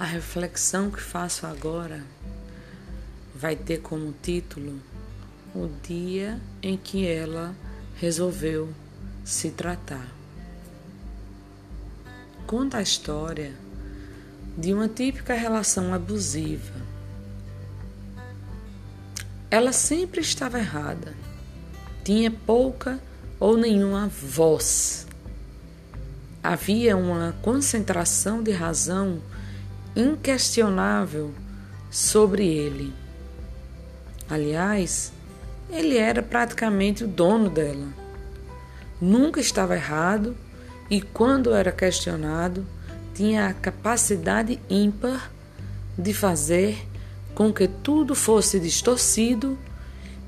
[0.00, 2.04] A reflexão que faço agora
[3.34, 4.80] vai ter como título
[5.52, 7.52] o dia em que ela
[7.96, 8.72] resolveu
[9.24, 10.06] se tratar.
[12.46, 13.52] Conta a história
[14.56, 16.80] de uma típica relação abusiva.
[19.50, 21.12] Ela sempre estava errada,
[22.04, 23.00] tinha pouca
[23.40, 25.08] ou nenhuma voz.
[26.40, 29.20] Havia uma concentração de razão
[29.94, 31.32] inquestionável
[31.90, 32.92] sobre ele.
[34.28, 35.12] Aliás,
[35.70, 37.86] ele era praticamente o dono dela.
[39.00, 40.36] Nunca estava errado
[40.90, 42.66] e, quando era questionado,
[43.14, 45.30] tinha a capacidade ímpar
[45.96, 46.86] de fazer
[47.34, 49.58] com que tudo fosse distorcido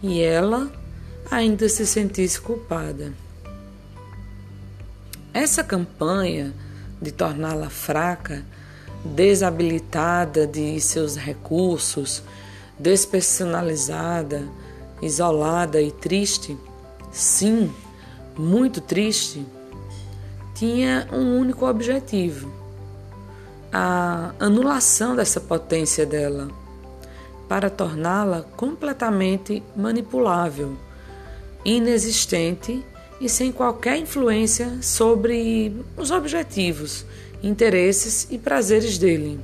[0.03, 0.71] e ela
[1.31, 3.13] ainda se sentisse culpada.
[5.33, 6.53] Essa campanha
[7.01, 8.45] de torná-la fraca
[9.05, 12.23] desabilitada de seus recursos,
[12.79, 14.45] despersonalizada,
[15.03, 16.57] isolada e triste,
[17.11, 17.73] sim,
[18.37, 19.45] muito triste,
[20.55, 22.53] tinha um único objetivo:
[23.73, 26.49] a anulação dessa potência dela,
[27.49, 30.77] para torná-la completamente manipulável,
[31.65, 32.85] inexistente
[33.21, 37.05] e sem qualquer influência sobre os objetivos
[37.43, 39.41] interesses e prazeres dele.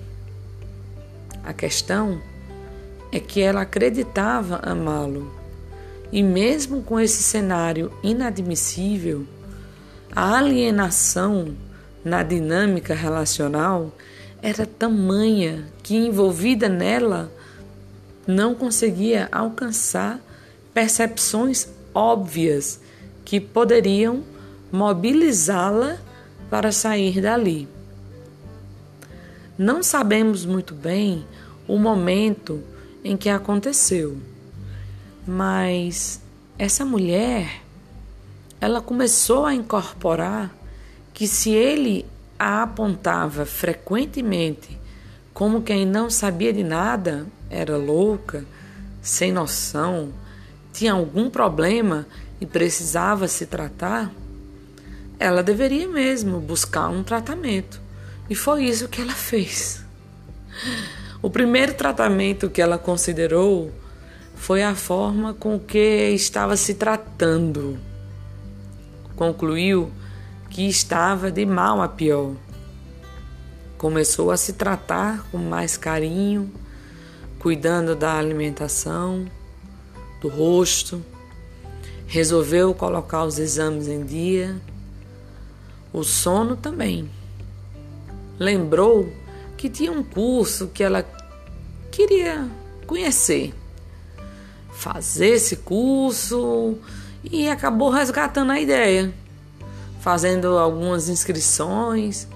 [1.45, 2.21] A questão
[3.13, 5.33] é que ela acreditava amá-lo,
[6.13, 9.27] e mesmo com esse cenário inadmissível,
[10.15, 11.55] a alienação
[12.05, 13.93] na dinâmica relacional
[14.43, 17.33] era tamanha que, envolvida nela,
[18.27, 20.21] não conseguia alcançar
[20.73, 22.81] percepções óbvias
[23.25, 24.23] que poderiam
[24.71, 25.97] mobilizá-la
[26.51, 27.76] para sair dali.
[29.59, 31.25] Não sabemos muito bem
[31.67, 32.63] o momento
[33.03, 34.19] em que aconteceu,
[35.27, 36.21] mas
[36.59, 37.63] essa mulher
[38.61, 40.55] ela começou a incorporar
[41.15, 42.05] que se ele
[42.39, 44.79] a apontava frequentemente
[45.33, 48.45] como quem não sabia de nada, era louca,
[49.03, 50.11] sem noção,
[50.73, 52.07] tinha algum problema
[52.41, 54.11] e precisava se tratar,
[55.19, 57.86] ela deveria mesmo buscar um tratamento.
[58.29, 59.85] E foi isso que ela fez.
[61.23, 63.73] O primeiro tratamento que ela considerou
[64.35, 67.79] foi a forma com que estava se tratando.
[69.15, 69.91] Concluiu
[70.51, 72.35] que estava de mal a pior.
[73.79, 76.53] Começou a se tratar com mais carinho,
[77.39, 79.27] cuidando da alimentação,
[80.21, 81.03] do rosto,
[82.07, 84.57] resolveu colocar os exames em dia,
[85.93, 87.09] o sono também
[88.39, 89.13] lembrou
[89.57, 91.05] que tinha um curso que ela
[91.91, 92.49] queria
[92.87, 93.55] conhecer,
[94.73, 96.79] fazer esse curso
[97.25, 99.13] e acabou resgatando a ideia,
[100.01, 102.29] fazendo algumas inscrições,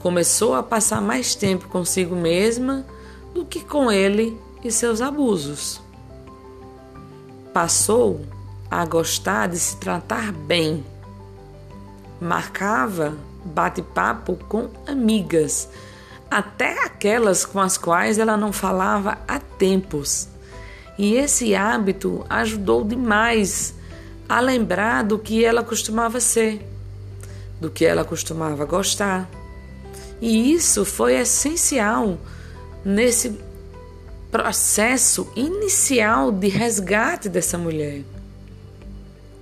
[0.00, 2.84] começou a passar mais tempo consigo mesma
[3.32, 5.80] do que com ele e seus abusos.
[7.52, 8.20] Passou
[8.70, 10.84] a gostar de se tratar bem.
[12.24, 13.14] Marcava
[13.44, 15.68] bate-papo com amigas,
[16.30, 20.26] até aquelas com as quais ela não falava há tempos.
[20.96, 23.74] E esse hábito ajudou demais
[24.26, 26.66] a lembrar do que ela costumava ser,
[27.60, 29.28] do que ela costumava gostar.
[30.18, 32.16] E isso foi essencial
[32.82, 33.38] nesse
[34.30, 38.00] processo inicial de resgate dessa mulher.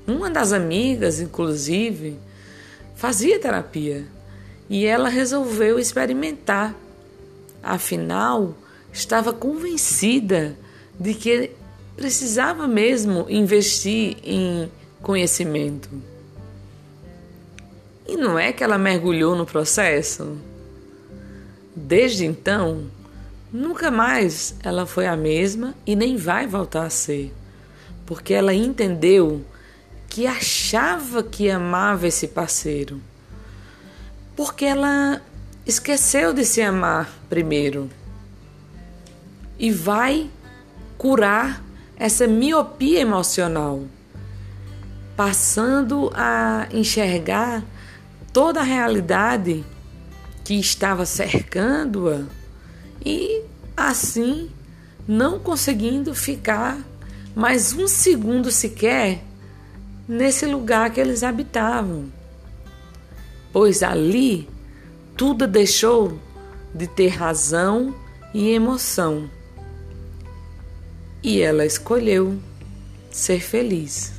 [0.04, 2.19] Uma das amigas, inclusive,
[3.03, 4.07] fazia terapia
[4.71, 6.73] e ela resolveu experimentar.
[7.61, 8.55] Afinal,
[8.93, 10.57] estava convencida
[11.01, 11.51] de que
[11.97, 14.71] precisava mesmo investir em
[15.03, 15.91] conhecimento.
[18.07, 20.38] E não é que ela mergulhou no processo?
[21.75, 22.85] Desde então,
[23.53, 27.35] nunca mais ela foi a mesma e nem vai voltar a ser,
[28.06, 29.44] porque ela entendeu
[30.12, 33.00] que achava que amava esse parceiro,
[34.37, 35.23] porque ela
[35.64, 37.88] esqueceu de se amar primeiro.
[39.59, 40.29] E vai
[40.99, 41.64] curar
[41.97, 43.85] essa miopia emocional,
[45.17, 47.64] passando a enxergar
[48.35, 49.64] toda a realidade
[50.44, 52.26] que estava cercando-a
[53.03, 53.44] e
[53.75, 54.50] assim
[55.09, 56.79] não conseguindo ficar
[57.35, 59.31] mais um segundo sequer
[60.12, 62.12] nesse lugar que eles habitavam,
[63.50, 64.47] pois ali
[65.17, 66.19] tudo deixou
[66.75, 67.94] de ter razão
[68.35, 69.31] e emoção.
[71.23, 72.38] E ela escolheu
[73.11, 74.12] ser feliz.